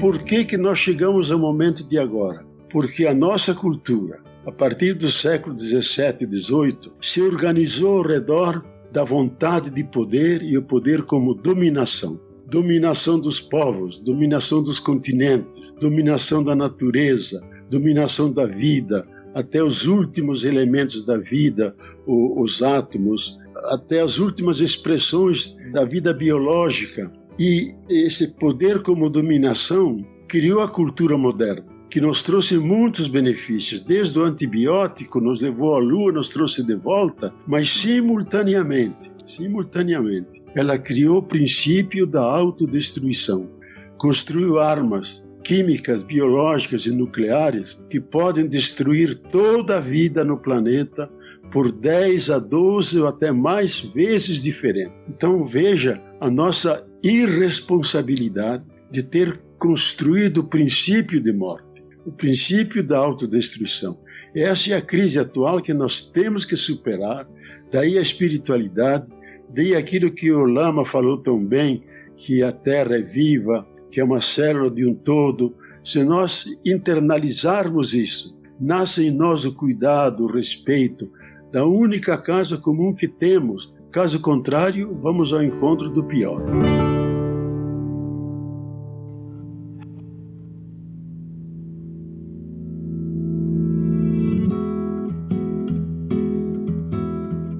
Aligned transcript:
por 0.00 0.22
que, 0.22 0.44
que 0.44 0.56
nós 0.56 0.78
chegamos 0.78 1.30
ao 1.30 1.38
momento 1.38 1.82
de 1.82 1.98
agora? 1.98 2.46
Porque 2.70 3.04
a 3.04 3.12
nossa 3.12 3.52
cultura, 3.52 4.20
a 4.46 4.52
partir 4.52 4.94
do 4.94 5.10
século 5.10 5.54
17 5.54 6.22
e 6.22 6.26
18, 6.26 6.92
se 7.02 7.20
organizou 7.20 7.98
ao 7.98 8.06
redor 8.06 8.64
da 8.92 9.02
vontade 9.02 9.70
de 9.70 9.82
poder 9.82 10.42
e 10.42 10.56
o 10.56 10.62
poder 10.62 11.02
como 11.02 11.34
dominação. 11.34 12.20
Dominação 12.46 13.18
dos 13.18 13.40
povos, 13.40 14.00
dominação 14.00 14.62
dos 14.62 14.78
continentes, 14.78 15.72
dominação 15.80 16.44
da 16.44 16.54
natureza, 16.54 17.42
dominação 17.68 18.32
da 18.32 18.46
vida, 18.46 19.04
até 19.34 19.62
os 19.62 19.86
últimos 19.86 20.44
elementos 20.44 21.04
da 21.04 21.18
vida, 21.18 21.74
os 22.06 22.62
átomos, 22.62 23.36
até 23.64 24.00
as 24.00 24.18
últimas 24.18 24.60
expressões 24.60 25.56
da 25.72 25.84
vida 25.84 26.14
biológica. 26.14 27.12
E 27.38 27.74
esse 27.88 28.26
poder 28.26 28.82
como 28.82 29.08
dominação 29.08 30.04
criou 30.26 30.60
a 30.60 30.68
cultura 30.68 31.16
moderna, 31.16 31.64
que 31.88 32.00
nos 32.00 32.22
trouxe 32.22 32.58
muitos 32.58 33.06
benefícios. 33.06 33.80
Desde 33.80 34.18
o 34.18 34.24
antibiótico, 34.24 35.20
nos 35.20 35.40
levou 35.40 35.76
à 35.76 35.78
lua, 35.78 36.12
nos 36.12 36.30
trouxe 36.30 36.62
de 36.64 36.74
volta, 36.74 37.32
mas 37.46 37.70
simultaneamente, 37.70 39.10
simultaneamente, 39.24 40.42
ela 40.54 40.76
criou 40.78 41.18
o 41.18 41.22
princípio 41.22 42.06
da 42.06 42.22
autodestruição. 42.22 43.48
Construiu 43.96 44.58
armas, 44.58 45.24
químicas, 45.48 46.02
biológicas 46.02 46.84
e 46.84 46.90
nucleares 46.90 47.82
que 47.88 47.98
podem 47.98 48.46
destruir 48.46 49.14
toda 49.14 49.78
a 49.78 49.80
vida 49.80 50.22
no 50.22 50.36
planeta 50.36 51.10
por 51.50 51.72
10 51.72 52.28
a 52.28 52.38
12 52.38 53.00
ou 53.00 53.08
até 53.08 53.32
mais 53.32 53.80
vezes 53.80 54.42
diferente. 54.42 54.92
Então 55.08 55.46
veja 55.46 56.02
a 56.20 56.30
nossa 56.30 56.86
irresponsabilidade 57.02 58.62
de 58.90 59.02
ter 59.02 59.40
construído 59.58 60.42
o 60.42 60.44
princípio 60.44 61.18
de 61.18 61.32
morte, 61.32 61.82
o 62.04 62.12
princípio 62.12 62.82
da 62.86 62.98
autodestruição. 62.98 63.98
Essa 64.36 64.74
é 64.74 64.76
a 64.76 64.82
crise 64.82 65.18
atual 65.18 65.62
que 65.62 65.72
nós 65.72 66.02
temos 66.02 66.44
que 66.44 66.56
superar, 66.56 67.26
daí 67.72 67.96
a 67.96 68.02
espiritualidade, 68.02 69.10
daí 69.48 69.74
aquilo 69.74 70.12
que 70.12 70.30
o 70.30 70.44
Lama 70.44 70.84
falou 70.84 71.16
tão 71.16 71.42
bem, 71.42 71.84
que 72.18 72.42
a 72.42 72.52
Terra 72.52 72.96
é 72.96 73.00
viva, 73.00 73.66
que 73.90 74.00
é 74.00 74.04
uma 74.04 74.20
célula 74.20 74.70
de 74.70 74.86
um 74.86 74.94
todo, 74.94 75.54
se 75.84 76.02
nós 76.04 76.44
internalizarmos 76.64 77.94
isso, 77.94 78.38
nasce 78.60 79.06
em 79.06 79.10
nós 79.10 79.44
o 79.44 79.54
cuidado, 79.54 80.24
o 80.24 80.32
respeito 80.32 81.10
da 81.52 81.64
única 81.64 82.16
casa 82.18 82.56
comum 82.56 82.92
que 82.92 83.08
temos. 83.08 83.72
Caso 83.90 84.20
contrário, 84.20 84.92
vamos 85.00 85.32
ao 85.32 85.42
encontro 85.42 85.88
do 85.88 86.04
pior. 86.04 86.44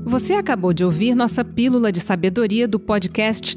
Você 0.04 0.32
acabou 0.32 0.72
de 0.72 0.84
ouvir 0.84 1.14
nossa 1.14 1.44
pílula 1.44 1.92
de 1.92 2.00
sabedoria 2.00 2.66
do 2.66 2.80
podcast 2.80 3.56